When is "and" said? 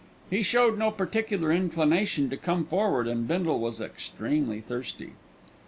3.07-3.27